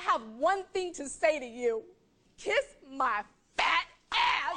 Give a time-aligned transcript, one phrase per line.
[0.00, 1.82] I have one thing to say to you
[2.38, 3.22] kiss my
[3.58, 3.84] fat
[4.14, 4.56] ass.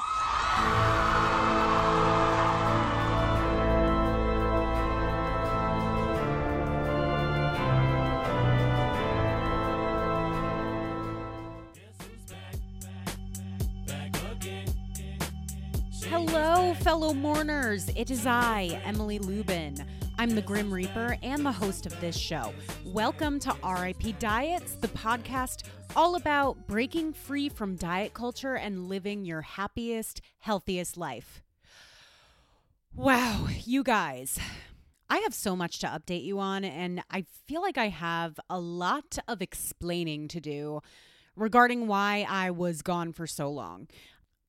[16.06, 17.90] Hello, fellow mourners.
[17.98, 19.86] It is I, Emily Lubin.
[20.24, 22.54] I'm the Grim Reaper and the host of this show.
[22.86, 25.64] Welcome to RIP Diets, the podcast
[25.98, 31.44] all about breaking free from diet culture and living your happiest, healthiest life.
[32.96, 34.40] Wow, you guys.
[35.10, 38.62] I have so much to update you on, and I feel like I have a
[38.62, 40.80] lot of explaining to do
[41.36, 43.90] regarding why I was gone for so long.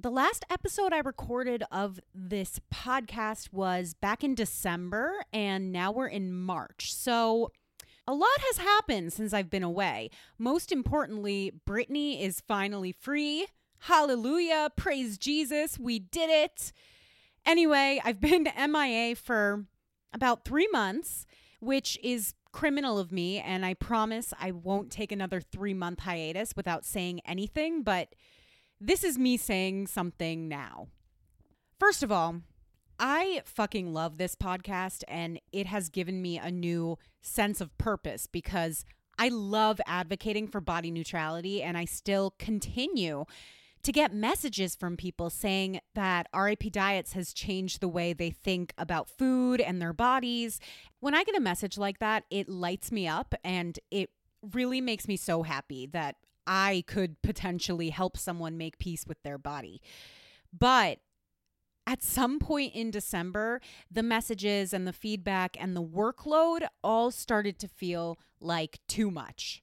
[0.01, 6.09] The last episode I recorded of this podcast was back in December, and now we're
[6.09, 6.93] in March.
[6.93, 7.53] So,
[8.07, 10.11] a lot has happened since I've been away.
[10.37, 13.47] Most importantly, Britney is finally free.
[13.79, 14.71] Hallelujah.
[14.77, 15.79] Praise Jesus.
[15.79, 16.73] We did it.
[17.47, 19.65] Anyway, I've been to MIA for
[20.13, 21.25] about three months,
[21.61, 23.39] which is criminal of me.
[23.39, 27.83] And I promise I won't take another three month hiatus without saying anything.
[27.83, 28.15] But
[28.81, 30.89] this is me saying something now.
[31.79, 32.41] First of all,
[32.99, 38.27] I fucking love this podcast and it has given me a new sense of purpose
[38.27, 38.85] because
[39.19, 43.25] I love advocating for body neutrality and I still continue
[43.83, 48.73] to get messages from people saying that RIP Diets has changed the way they think
[48.79, 50.59] about food and their bodies.
[51.01, 54.11] When I get a message like that, it lights me up and it
[54.53, 56.17] really makes me so happy that
[56.47, 59.81] I could potentially help someone make peace with their body.
[60.57, 60.99] But
[61.87, 67.59] at some point in December, the messages and the feedback and the workload all started
[67.59, 69.63] to feel like too much.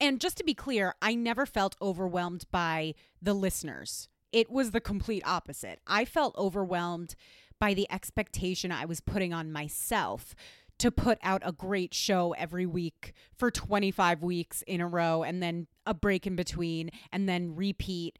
[0.00, 4.08] And just to be clear, I never felt overwhelmed by the listeners.
[4.32, 5.80] It was the complete opposite.
[5.86, 7.14] I felt overwhelmed
[7.58, 10.34] by the expectation I was putting on myself
[10.78, 15.42] to put out a great show every week for 25 weeks in a row and
[15.42, 18.18] then a break in between and then repeat.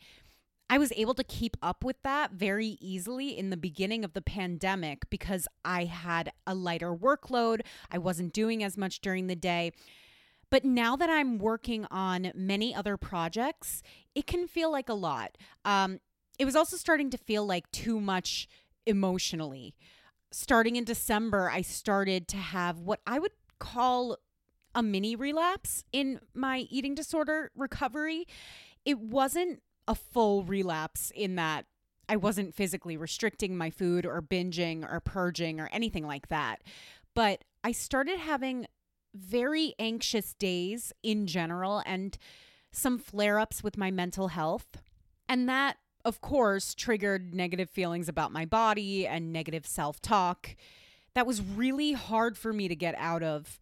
[0.68, 4.22] I was able to keep up with that very easily in the beginning of the
[4.22, 7.60] pandemic because I had a lighter workload.
[7.90, 9.72] I wasn't doing as much during the day.
[10.50, 13.82] But now that I'm working on many other projects,
[14.14, 15.36] it can feel like a lot.
[15.64, 16.00] Um,
[16.38, 18.48] it was also starting to feel like too much
[18.86, 19.74] emotionally
[20.36, 24.18] starting in December, I started to have what I would call
[24.74, 28.26] a mini relapse in my eating disorder recovery.
[28.84, 31.64] It wasn't a full relapse in that
[32.06, 36.62] I wasn't physically restricting my food or binging or purging or anything like that.
[37.14, 38.66] But I started having
[39.14, 42.18] very anxious days in general and
[42.72, 44.82] some flare ups with my mental health.
[45.30, 50.54] And that of course, triggered negative feelings about my body and negative self talk.
[51.14, 53.58] That was really hard for me to get out of.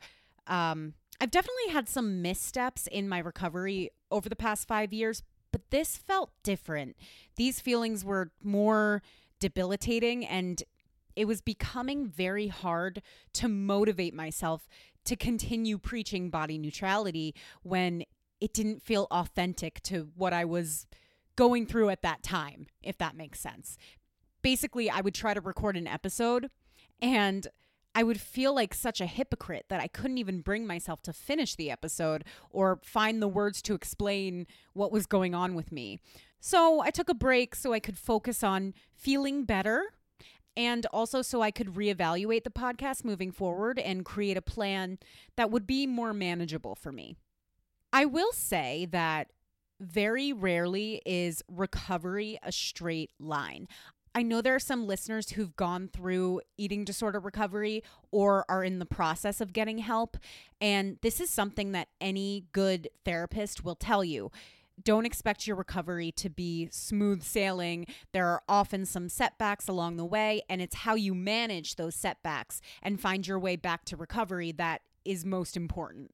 [0.46, 5.22] Um, I've definitely had some missteps in my recovery over the past five years,
[5.52, 6.96] but this felt different.
[7.36, 9.02] These feelings were more
[9.40, 10.62] debilitating, and
[11.16, 13.00] it was becoming very hard
[13.34, 14.68] to motivate myself
[15.06, 18.04] to continue preaching body neutrality when
[18.38, 20.86] it didn't feel authentic to what I was
[21.36, 23.76] going through at that time, if that makes sense.
[24.42, 26.50] Basically, I would try to record an episode
[27.00, 27.46] and
[27.94, 31.54] I would feel like such a hypocrite that I couldn't even bring myself to finish
[31.54, 36.00] the episode or find the words to explain what was going on with me.
[36.40, 39.94] So I took a break so I could focus on feeling better
[40.56, 44.98] and also so I could reevaluate the podcast moving forward and create a plan
[45.36, 47.16] that would be more manageable for me.
[47.92, 49.30] I will say that
[49.80, 53.68] very rarely is recovery a straight line.
[54.14, 58.78] I know there are some listeners who've gone through eating disorder recovery or are in
[58.78, 60.16] the process of getting help.
[60.60, 64.30] And this is something that any good therapist will tell you.
[64.82, 67.86] Don't expect your recovery to be smooth sailing.
[68.12, 72.60] There are often some setbacks along the way, and it's how you manage those setbacks
[72.82, 76.12] and find your way back to recovery that is most important.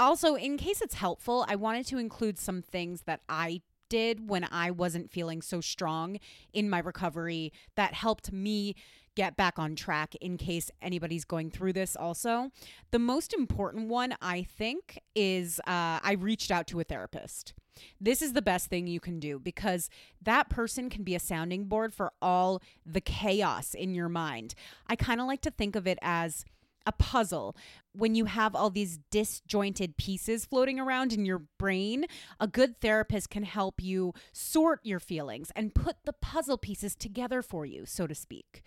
[0.00, 3.60] Also, in case it's helpful, I wanted to include some things that I
[3.90, 6.18] did when I wasn't feeling so strong
[6.54, 8.76] in my recovery that helped me
[9.14, 12.50] get back on track in case anybody's going through this also.
[12.92, 17.52] The most important one, I think, is uh, I reached out to a therapist.
[18.00, 19.90] This is the best thing you can do because
[20.22, 24.54] that person can be a sounding board for all the chaos in your mind.
[24.86, 26.46] I kind of like to think of it as
[26.86, 27.56] a puzzle.
[27.92, 32.06] When you have all these disjointed pieces floating around in your brain,
[32.38, 37.42] a good therapist can help you sort your feelings and put the puzzle pieces together
[37.42, 38.62] for you, so to speak.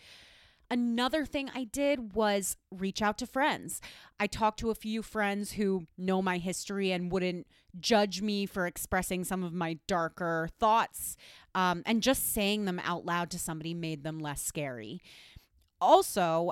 [0.71, 3.79] Another thing I did was reach out to friends.
[4.19, 7.47] I talked to a few friends who know my history and wouldn't
[7.79, 11.15] judge me for expressing some of my darker thoughts.
[11.53, 15.01] Um, and just saying them out loud to somebody made them less scary.
[15.79, 16.51] Also,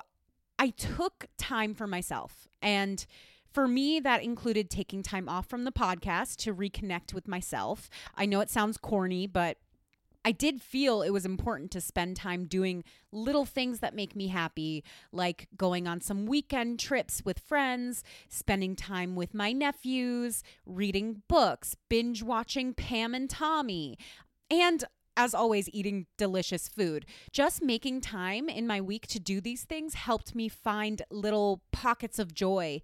[0.62, 2.48] I took time for myself.
[2.62, 3.04] And
[3.52, 7.90] for me, that included taking time off from the podcast to reconnect with myself.
[8.14, 9.58] I know it sounds corny, but
[10.24, 14.28] I did feel it was important to spend time doing little things that make me
[14.28, 21.24] happy, like going on some weekend trips with friends, spending time with my nephews, reading
[21.28, 23.98] books, binge watching Pam and Tommy.
[24.52, 24.84] And
[25.18, 27.06] as always, eating delicious food.
[27.32, 32.20] Just making time in my week to do these things helped me find little pockets
[32.20, 32.82] of joy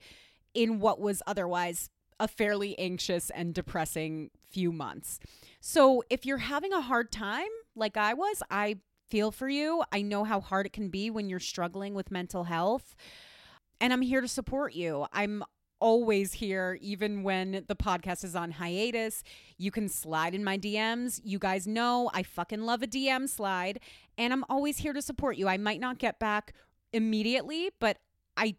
[0.54, 1.90] in what was otherwise
[2.20, 5.20] a fairly anxious and depressing few months.
[5.62, 8.78] So, if you're having a hard time, like I was, I
[9.10, 9.84] feel for you.
[9.92, 12.96] I know how hard it can be when you're struggling with mental health.
[13.80, 15.06] And I'm here to support you.
[15.14, 15.44] I'm
[15.80, 19.24] always here, even when the podcast is on hiatus.
[19.58, 21.22] You can slide in my DMs.
[21.24, 23.80] You guys know I fucking love a DM slide,
[24.18, 25.48] and I'm always here to support you.
[25.48, 26.54] I might not get back
[26.94, 27.98] immediately, but
[28.36, 28.56] I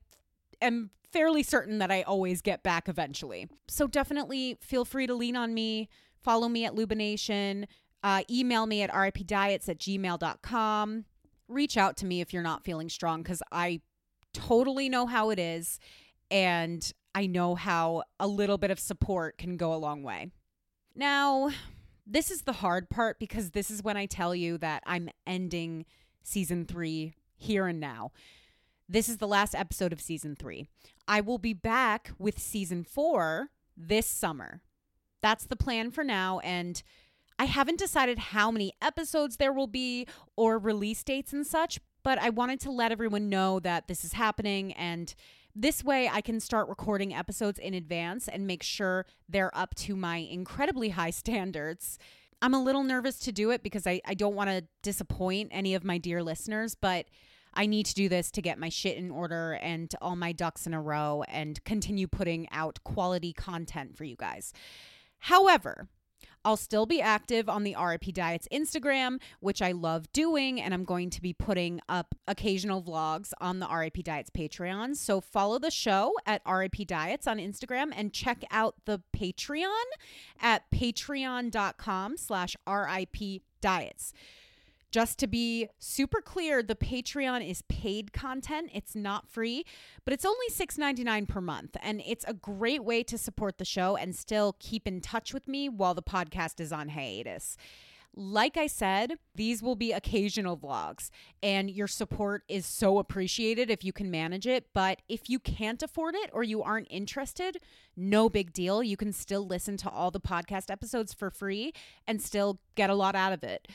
[0.60, 3.48] am fairly certain that I always get back eventually.
[3.68, 5.88] So definitely feel free to lean on me.
[6.20, 7.64] Follow me at Lubination.
[8.02, 11.04] Uh, email me at ripdiets at gmail.com.
[11.48, 13.80] Reach out to me if you're not feeling strong because I
[14.34, 15.80] totally know how it is.
[16.30, 20.30] And I know how a little bit of support can go a long way.
[20.94, 21.50] Now,
[22.06, 25.84] this is the hard part because this is when I tell you that I'm ending
[26.22, 28.12] season three here and now.
[28.88, 30.66] This is the last episode of season three.
[31.06, 34.62] I will be back with season four this summer.
[35.22, 36.38] That's the plan for now.
[36.40, 36.82] And
[37.38, 40.06] I haven't decided how many episodes there will be
[40.36, 44.14] or release dates and such, but I wanted to let everyone know that this is
[44.14, 45.14] happening and
[45.60, 49.96] this way, I can start recording episodes in advance and make sure they're up to
[49.96, 51.98] my incredibly high standards.
[52.40, 55.74] I'm a little nervous to do it because I, I don't want to disappoint any
[55.74, 57.06] of my dear listeners, but
[57.54, 60.64] I need to do this to get my shit in order and all my ducks
[60.64, 64.52] in a row and continue putting out quality content for you guys.
[65.18, 65.88] However,
[66.48, 70.84] I'll still be active on the RIP Diets Instagram, which I love doing, and I'm
[70.84, 74.96] going to be putting up occasional vlogs on the RIP Diets Patreon.
[74.96, 79.68] So follow the show at RIP Diets on Instagram and check out the Patreon
[80.40, 84.14] at patreon.com slash RIP Diets.
[84.90, 88.70] Just to be super clear, the Patreon is paid content.
[88.72, 89.64] It's not free,
[90.04, 91.76] but it's only $6.99 per month.
[91.82, 95.46] And it's a great way to support the show and still keep in touch with
[95.46, 97.56] me while the podcast is on hiatus.
[98.14, 101.10] Like I said, these will be occasional vlogs,
[101.42, 104.68] and your support is so appreciated if you can manage it.
[104.74, 107.58] But if you can't afford it or you aren't interested,
[107.96, 108.82] no big deal.
[108.82, 111.72] You can still listen to all the podcast episodes for free
[112.08, 113.68] and still get a lot out of it.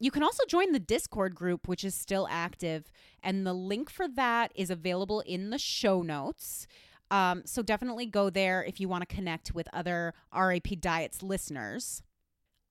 [0.00, 2.92] You can also join the Discord group, which is still active,
[3.22, 6.66] and the link for that is available in the show notes.
[7.10, 12.02] Um, so definitely go there if you want to connect with other RIP Diets listeners.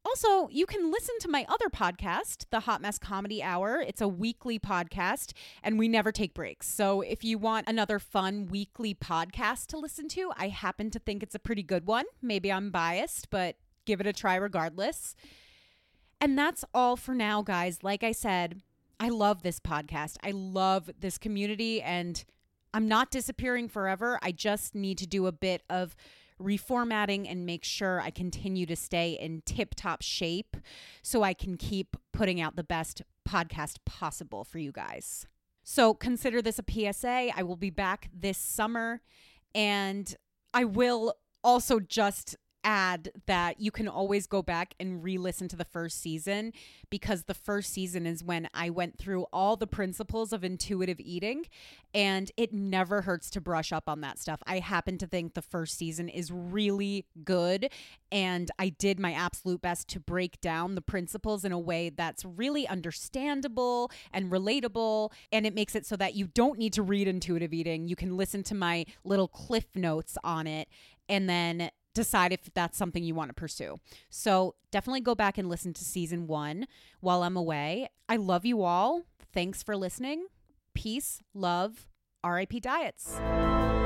[0.06, 3.84] Also, you can listen to my other podcast, The Hot Mess Comedy Hour.
[3.86, 6.70] It's a weekly podcast, and we never take breaks.
[6.70, 11.24] So, if you want another fun weekly podcast to listen to, I happen to think
[11.24, 12.06] it's a pretty good one.
[12.22, 15.14] Maybe I'm biased, but give it a try regardless.
[16.20, 17.84] And that's all for now, guys.
[17.84, 18.62] Like I said,
[19.00, 20.16] I love this podcast.
[20.24, 22.24] I love this community, and
[22.74, 24.20] I'm not disappearing forever.
[24.22, 25.96] I just need to do a bit of
[26.42, 30.58] reformatting and make sure I continue to stay in tip top shape
[31.02, 35.28] so I can keep putting out the best podcast possible for you guys.
[35.64, 37.30] So consider this a PSA.
[37.36, 39.02] I will be back this summer,
[39.54, 40.16] and
[40.54, 42.36] I will also just
[42.68, 46.52] add that you can always go back and re listen to the first season
[46.90, 51.46] because the first season is when I went through all the principles of intuitive eating
[51.94, 54.44] and it never hurts to brush up on that stuff.
[54.46, 57.70] I happen to think the first season is really good
[58.12, 62.26] and I did my absolute best to break down the principles in a way that's
[62.26, 67.08] really understandable and relatable and it makes it so that you don't need to read
[67.08, 67.88] intuitive eating.
[67.88, 70.68] You can listen to my little cliff notes on it
[71.10, 73.80] and then decide if that's something you want to pursue.
[74.10, 76.68] So definitely go back and listen to season one
[77.02, 77.90] while I'm away.
[78.08, 79.04] I love you all.
[79.34, 80.28] Thanks for listening.
[80.74, 81.88] Peace, love,
[82.24, 83.77] RIP Diets.